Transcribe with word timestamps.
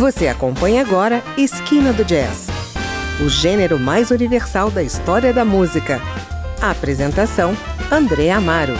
Você 0.00 0.28
acompanha 0.28 0.80
agora 0.80 1.22
Esquina 1.36 1.92
do 1.92 2.02
Jazz, 2.06 2.48
o 3.22 3.28
gênero 3.28 3.78
mais 3.78 4.10
universal 4.10 4.70
da 4.70 4.82
história 4.82 5.30
da 5.30 5.44
música. 5.44 6.00
A 6.58 6.70
apresentação: 6.70 7.54
André 7.92 8.30
Amaro. 8.30 8.72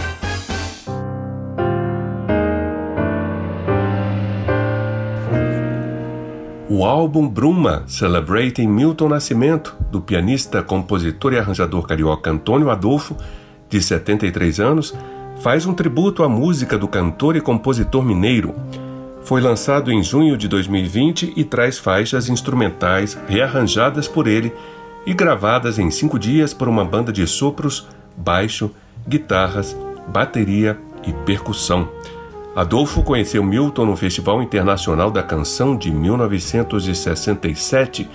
O 6.70 6.86
álbum 6.86 7.28
Bruma, 7.28 7.84
Celebrating 7.86 8.66
Milton 8.66 9.10
Nascimento, 9.10 9.76
do 9.90 10.00
pianista, 10.00 10.62
compositor 10.62 11.34
e 11.34 11.38
arranjador 11.38 11.86
carioca 11.86 12.30
Antônio 12.30 12.70
Adolfo, 12.70 13.14
de 13.68 13.82
73 13.82 14.58
anos, 14.58 14.94
faz 15.42 15.66
um 15.66 15.74
tributo 15.74 16.22
à 16.22 16.30
música 16.30 16.78
do 16.78 16.88
cantor 16.88 17.36
e 17.36 17.42
compositor 17.42 18.02
mineiro. 18.02 18.54
Foi 19.22 19.40
lançado 19.40 19.92
em 19.92 20.02
junho 20.02 20.36
de 20.36 20.48
2020 20.48 21.34
e 21.36 21.44
traz 21.44 21.78
faixas 21.78 22.28
instrumentais 22.28 23.16
rearranjadas 23.28 24.08
por 24.08 24.26
ele 24.26 24.52
e 25.06 25.14
gravadas 25.14 25.78
em 25.78 25.90
cinco 25.90 26.18
dias 26.18 26.52
por 26.52 26.68
uma 26.68 26.84
banda 26.84 27.12
de 27.12 27.26
sopros, 27.26 27.86
baixo, 28.16 28.70
guitarras, 29.08 29.76
bateria 30.08 30.78
e 31.06 31.12
percussão. 31.12 31.88
Adolfo 32.54 33.02
conheceu 33.02 33.44
Milton 33.44 33.86
no 33.86 33.96
Festival 33.96 34.42
Internacional 34.42 35.10
da 35.10 35.22
Canção 35.22 35.76
de 35.76 35.90
1967, 35.90 38.08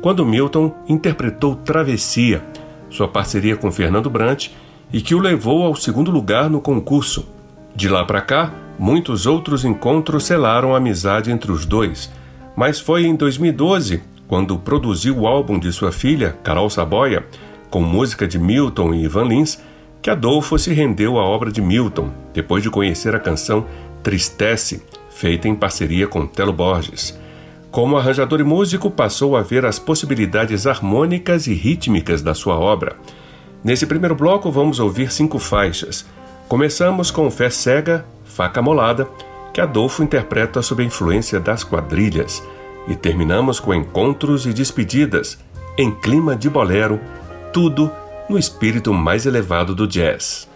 quando 0.00 0.24
Milton 0.24 0.74
interpretou 0.88 1.54
Travessia, 1.54 2.42
sua 2.88 3.06
parceria 3.06 3.56
com 3.56 3.70
Fernando 3.70 4.08
Brant, 4.08 4.48
e 4.92 5.00
que 5.00 5.14
o 5.14 5.18
levou 5.18 5.64
ao 5.64 5.76
segundo 5.76 6.10
lugar 6.10 6.48
no 6.48 6.60
concurso. 6.60 7.28
De 7.74 7.88
lá 7.88 8.04
para 8.04 8.20
cá, 8.20 8.52
muitos 8.78 9.26
outros 9.26 9.64
encontros 9.64 10.24
selaram 10.24 10.74
a 10.74 10.78
amizade 10.78 11.30
entre 11.30 11.50
os 11.50 11.66
dois, 11.66 12.10
mas 12.56 12.78
foi 12.78 13.04
em 13.04 13.16
2012, 13.16 14.02
quando 14.28 14.58
produziu 14.58 15.18
o 15.18 15.26
álbum 15.26 15.58
de 15.58 15.72
sua 15.72 15.90
filha, 15.90 16.36
Carol 16.42 16.70
Saboia, 16.70 17.26
com 17.70 17.80
música 17.80 18.28
de 18.28 18.38
Milton 18.38 18.94
e 18.94 19.04
Ivan 19.04 19.24
Lins, 19.24 19.60
que 20.00 20.08
Adolfo 20.08 20.58
se 20.58 20.72
rendeu 20.72 21.18
à 21.18 21.24
obra 21.24 21.50
de 21.50 21.60
Milton, 21.60 22.10
depois 22.32 22.62
de 22.62 22.70
conhecer 22.70 23.14
a 23.14 23.20
canção 23.20 23.66
Tristece, 24.02 24.82
feita 25.08 25.48
em 25.48 25.54
parceria 25.54 26.06
com 26.06 26.26
Telo 26.26 26.52
Borges. 26.52 27.18
Como 27.70 27.96
arranjador 27.96 28.38
e 28.38 28.44
músico, 28.44 28.90
passou 28.90 29.36
a 29.36 29.42
ver 29.42 29.64
as 29.64 29.78
possibilidades 29.78 30.66
harmônicas 30.66 31.46
e 31.46 31.54
rítmicas 31.54 32.20
da 32.20 32.34
sua 32.34 32.56
obra. 32.56 32.96
Nesse 33.64 33.86
primeiro 33.86 34.14
bloco, 34.14 34.50
vamos 34.52 34.78
ouvir 34.78 35.10
cinco 35.10 35.38
faixas. 35.38 36.06
Começamos 36.48 37.10
com 37.10 37.30
Fé 37.30 37.48
Cega, 37.48 38.04
Faca 38.24 38.60
Molada, 38.60 39.08
que 39.52 39.60
Adolfo 39.60 40.02
interpreta 40.02 40.60
sob 40.60 40.82
a 40.82 40.86
influência 40.86 41.40
das 41.40 41.64
quadrilhas. 41.64 42.42
E 42.86 42.94
terminamos 42.94 43.58
com 43.58 43.74
Encontros 43.74 44.44
e 44.44 44.52
Despedidas, 44.52 45.38
em 45.78 45.90
clima 45.90 46.36
de 46.36 46.50
bolero, 46.50 47.00
tudo 47.52 47.90
no 48.28 48.38
espírito 48.38 48.92
mais 48.92 49.24
elevado 49.24 49.74
do 49.74 49.86
jazz. 49.86 50.46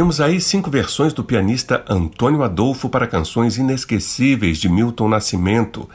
Ouvimos 0.00 0.18
aí 0.18 0.40
cinco 0.40 0.70
versões 0.70 1.12
do 1.12 1.22
pianista 1.22 1.84
Antônio 1.86 2.42
Adolfo 2.42 2.88
para 2.88 3.06
canções 3.06 3.58
inesquecíveis 3.58 4.56
de 4.56 4.66
Milton 4.66 5.10
Nascimento: 5.10 5.86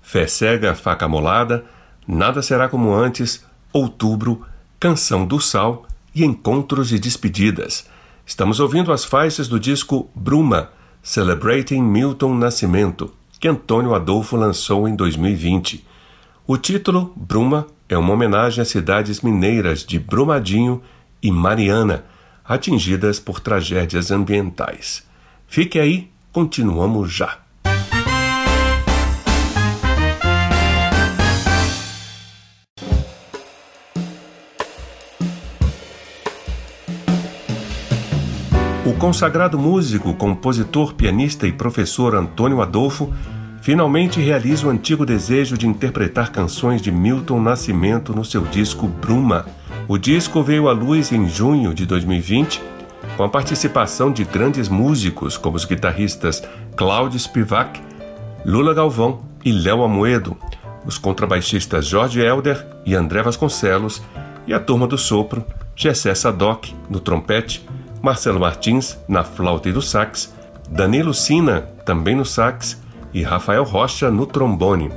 Fé 0.00 0.28
Cega, 0.28 0.76
Faca 0.76 1.08
Molada, 1.08 1.64
Nada 2.06 2.40
Será 2.40 2.68
Como 2.68 2.94
Antes, 2.94 3.44
Outubro, 3.72 4.46
Canção 4.78 5.26
do 5.26 5.40
Sal 5.40 5.88
e 6.14 6.24
Encontros 6.24 6.92
e 6.92 7.00
Despedidas. 7.00 7.88
Estamos 8.24 8.60
ouvindo 8.60 8.92
as 8.92 9.04
faixas 9.04 9.48
do 9.48 9.58
disco 9.58 10.08
Bruma, 10.14 10.70
Celebrating 11.02 11.82
Milton 11.82 12.34
Nascimento, 12.34 13.12
que 13.40 13.48
Antônio 13.48 13.92
Adolfo 13.92 14.36
lançou 14.36 14.86
em 14.86 14.94
2020. 14.94 15.84
O 16.46 16.56
título, 16.56 17.12
Bruma, 17.16 17.66
é 17.88 17.98
uma 17.98 18.12
homenagem 18.12 18.62
às 18.62 18.68
cidades 18.68 19.20
mineiras 19.20 19.84
de 19.84 19.98
Brumadinho 19.98 20.80
e 21.20 21.32
Mariana, 21.32 22.04
atingidas 22.48 23.20
por 23.20 23.38
tragédias 23.40 24.10
ambientais. 24.10 25.06
Fique 25.46 25.78
aí, 25.78 26.10
continuamos 26.32 27.12
já. 27.12 27.38
O 38.86 38.94
consagrado 38.94 39.58
músico, 39.58 40.14
compositor, 40.14 40.94
pianista 40.94 41.46
e 41.46 41.52
professor 41.52 42.14
Antônio 42.14 42.62
Adolfo 42.62 43.12
finalmente 43.60 44.18
realiza 44.18 44.66
o 44.66 44.70
antigo 44.70 45.04
desejo 45.04 45.58
de 45.58 45.66
interpretar 45.66 46.32
canções 46.32 46.80
de 46.80 46.90
Milton 46.90 47.38
Nascimento 47.38 48.14
no 48.14 48.24
seu 48.24 48.42
disco 48.46 48.88
Bruma. 48.88 49.44
O 49.88 49.96
disco 49.96 50.42
veio 50.42 50.68
à 50.68 50.72
luz 50.72 51.12
em 51.12 51.26
junho 51.26 51.72
de 51.72 51.86
2020, 51.86 52.62
com 53.16 53.24
a 53.24 53.28
participação 53.28 54.12
de 54.12 54.22
grandes 54.22 54.68
músicos 54.68 55.38
como 55.38 55.56
os 55.56 55.64
guitarristas 55.64 56.42
Cláudio 56.76 57.18
Spivak, 57.18 57.80
Lula 58.44 58.74
Galvão 58.74 59.22
e 59.42 59.50
Léo 59.50 59.82
Amoedo, 59.82 60.36
os 60.84 60.98
contrabaixistas 60.98 61.86
Jorge 61.86 62.20
Elder 62.20 62.66
e 62.84 62.94
André 62.94 63.22
Vasconcelos 63.22 64.02
e 64.46 64.52
a 64.52 64.60
turma 64.60 64.86
do 64.86 64.98
sopro, 64.98 65.42
Gessé 65.74 66.14
Sadoc 66.14 66.66
no 66.90 67.00
trompete, 67.00 67.66
Marcelo 68.02 68.40
Martins 68.40 68.98
na 69.08 69.24
flauta 69.24 69.70
e 69.70 69.72
do 69.72 69.80
sax, 69.80 70.34
Danilo 70.70 71.14
Sina 71.14 71.62
também 71.86 72.14
no 72.14 72.26
sax 72.26 72.78
e 73.14 73.22
Rafael 73.22 73.64
Rocha 73.64 74.10
no 74.10 74.26
trombone. 74.26 74.92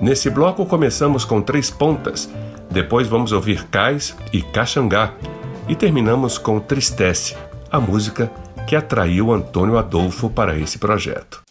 Nesse 0.00 0.30
bloco 0.30 0.64
começamos 0.64 1.26
com 1.26 1.42
três 1.42 1.70
pontas, 1.70 2.32
depois 2.70 3.08
vamos 3.08 3.32
ouvir 3.32 3.64
Cais 3.64 4.16
e 4.32 4.40
Caxangá 4.42 5.12
e 5.68 5.74
terminamos 5.74 6.38
com 6.38 6.60
Tristece, 6.60 7.36
a 7.70 7.80
música 7.80 8.30
que 8.66 8.76
atraiu 8.76 9.32
Antônio 9.32 9.76
Adolfo 9.76 10.30
para 10.30 10.56
esse 10.56 10.78
projeto. 10.78 11.42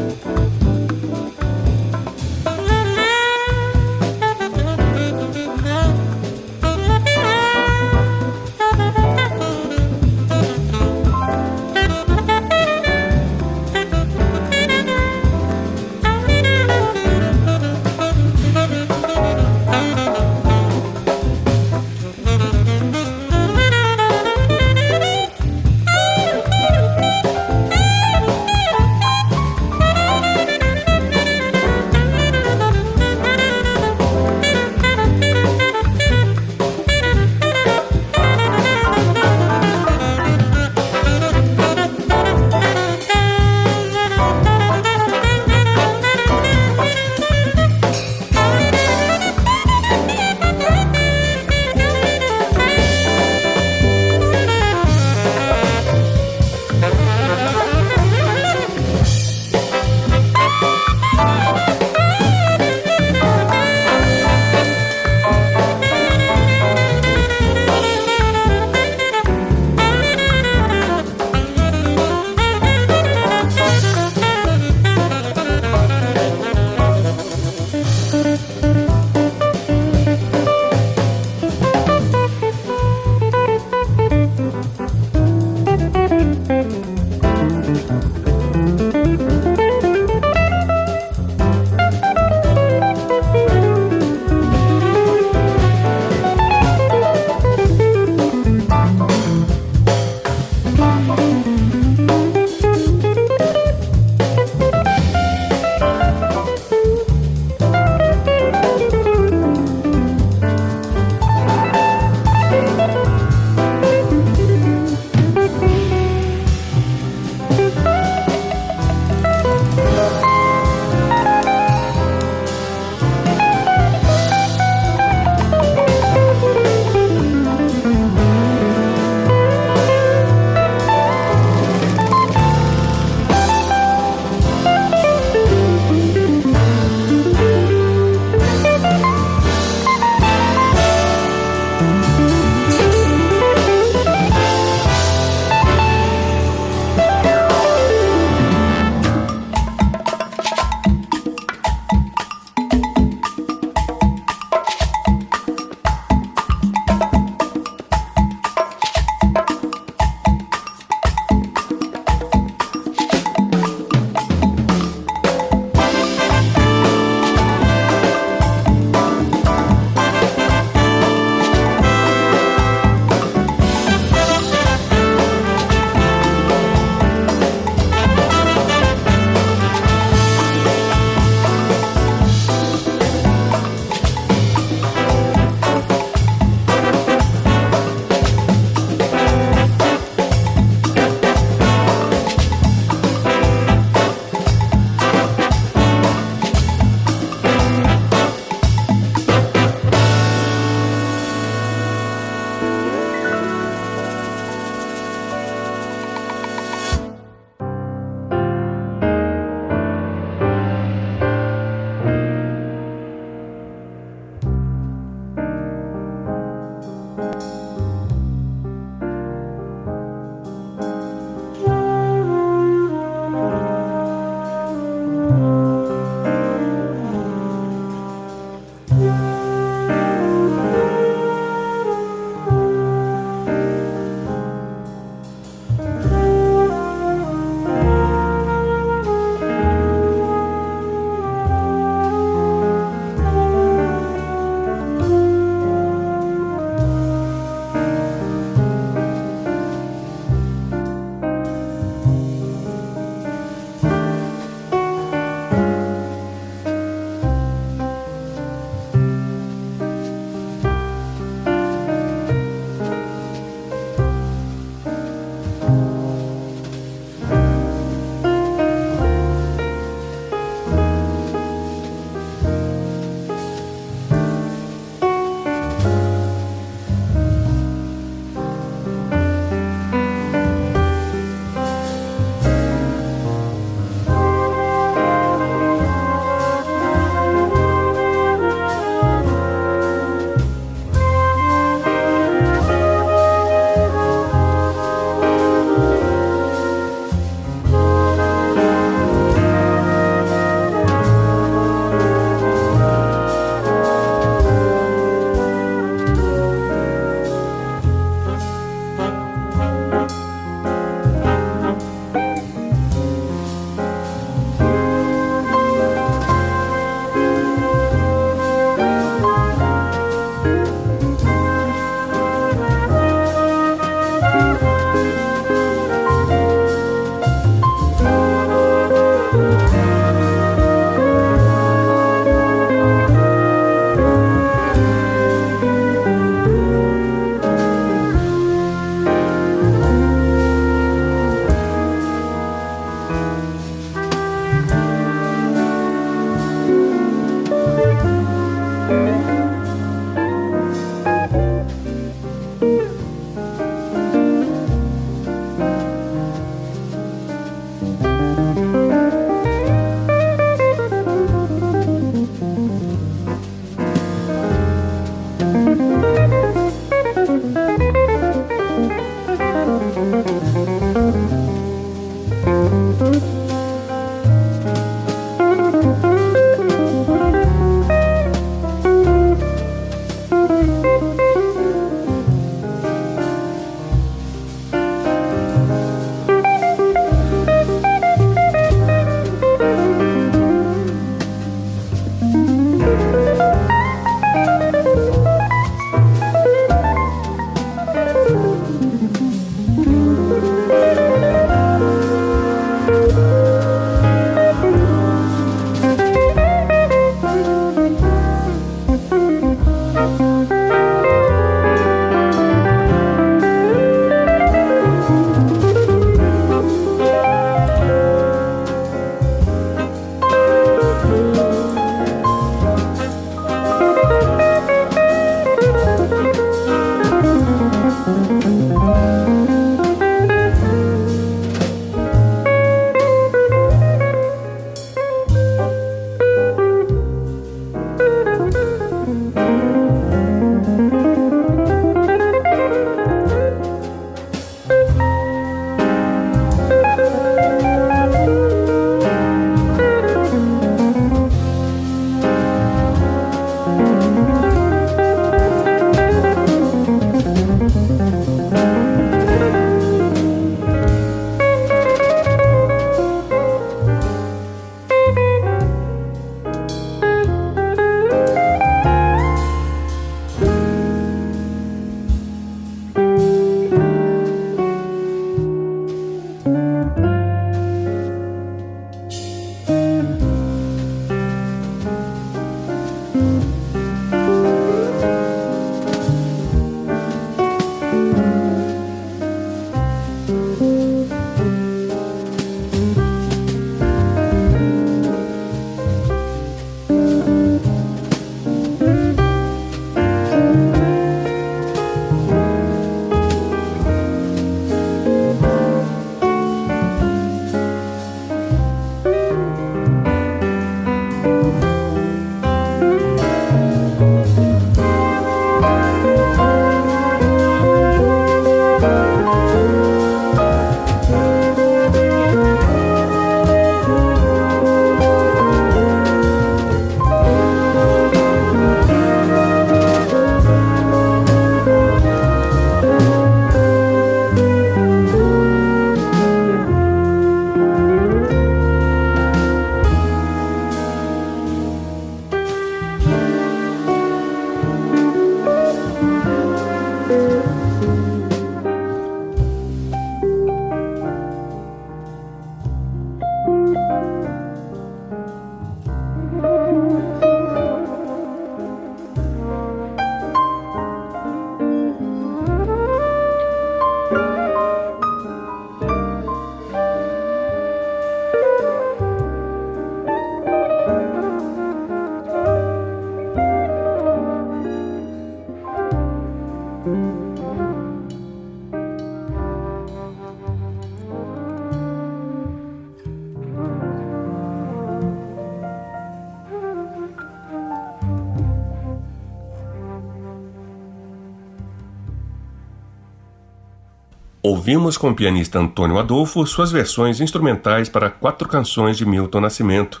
Ouvimos 594.70 594.96
com 594.96 595.10
o 595.10 595.14
pianista 595.16 595.58
Antônio 595.58 595.98
Adolfo 595.98 596.46
suas 596.46 596.70
versões 596.70 597.20
instrumentais 597.20 597.88
para 597.88 598.08
quatro 598.08 598.48
canções 598.48 598.96
de 598.96 599.04
Milton 599.04 599.40
Nascimento: 599.40 600.00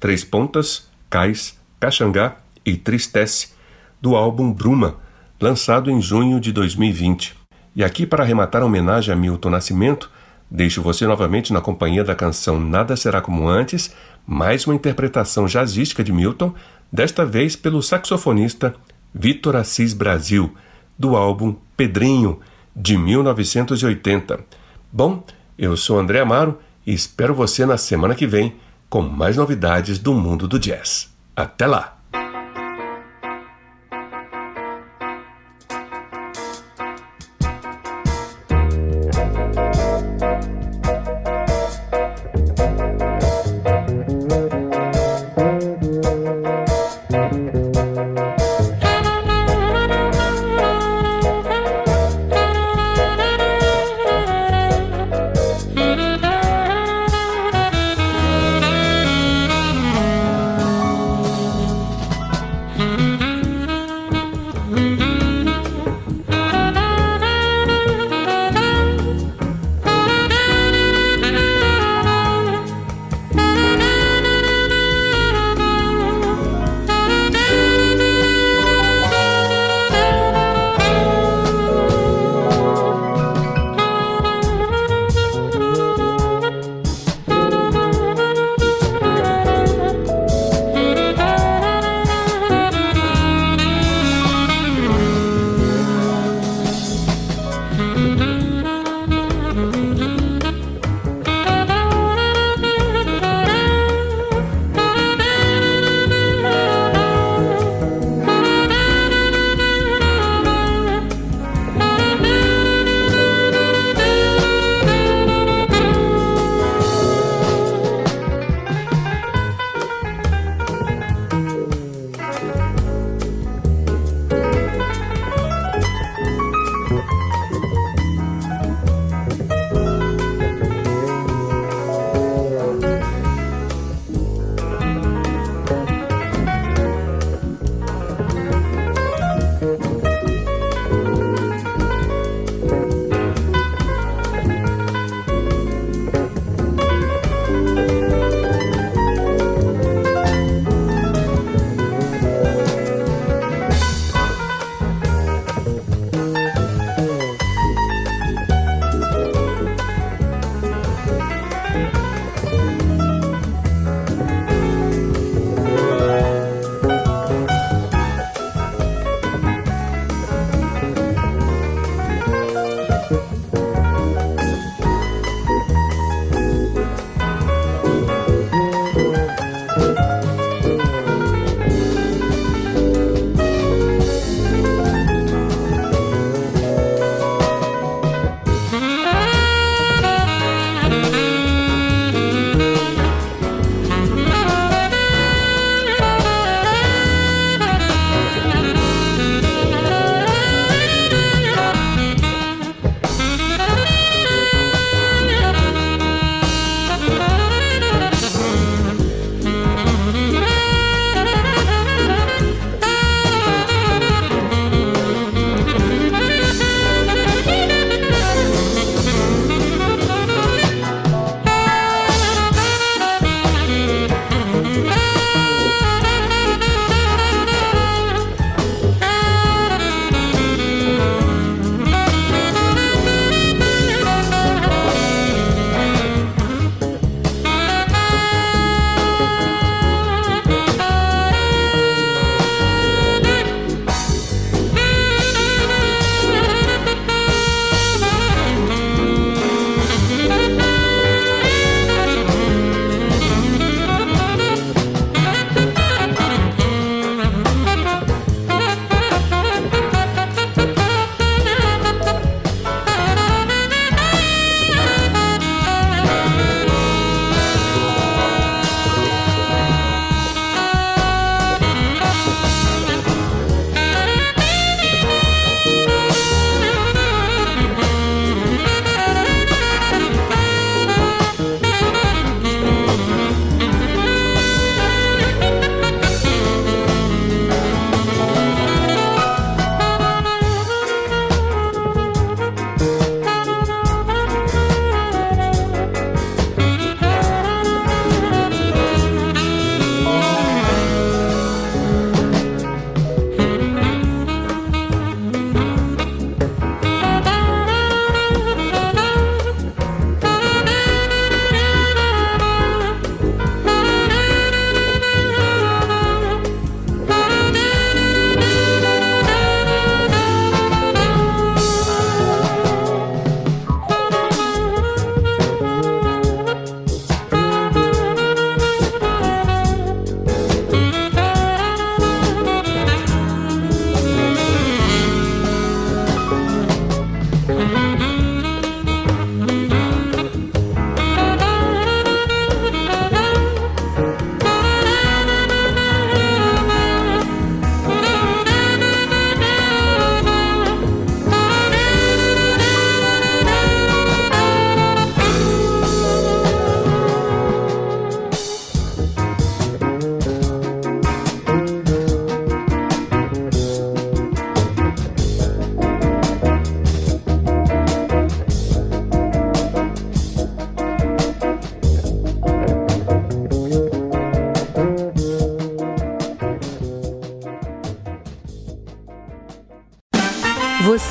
Três 0.00 0.24
Pontas, 0.24 0.88
Cais, 1.10 1.58
Caxangá 1.78 2.36
e 2.64 2.74
Tristece, 2.74 3.52
do 4.00 4.16
álbum 4.16 4.50
Bruma, 4.50 4.96
lançado 5.38 5.90
em 5.90 6.00
junho 6.00 6.40
de 6.40 6.52
2020. 6.52 7.36
E 7.76 7.84
aqui, 7.84 8.06
para 8.06 8.24
arrematar 8.24 8.62
a 8.62 8.64
homenagem 8.64 9.12
a 9.12 9.16
Milton 9.16 9.50
Nascimento, 9.50 10.10
deixo 10.50 10.80
você 10.80 11.06
novamente 11.06 11.52
na 11.52 11.60
companhia 11.60 12.02
da 12.02 12.14
canção 12.14 12.58
Nada 12.58 12.96
Será 12.96 13.20
Como 13.20 13.46
Antes, 13.46 13.94
mais 14.26 14.66
uma 14.66 14.74
interpretação 14.74 15.44
jazzística 15.44 16.02
de 16.02 16.12
Milton, 16.12 16.54
desta 16.90 17.26
vez 17.26 17.56
pelo 17.56 17.82
saxofonista 17.82 18.74
Vitor 19.12 19.54
Assis 19.54 19.92
Brasil, 19.92 20.54
do 20.98 21.14
álbum 21.14 21.54
Pedrinho, 21.76 22.40
de 22.78 22.96
1980. 22.96 24.38
Bom, 24.92 25.24
eu 25.58 25.76
sou 25.76 25.98
André 25.98 26.20
Amaro 26.20 26.58
e 26.86 26.94
espero 26.94 27.34
você 27.34 27.66
na 27.66 27.76
semana 27.76 28.14
que 28.14 28.26
vem 28.26 28.54
com 28.88 29.02
mais 29.02 29.36
novidades 29.36 29.98
do 29.98 30.14
mundo 30.14 30.46
do 30.46 30.58
jazz. 30.58 31.12
Até 31.34 31.66
lá! 31.66 31.97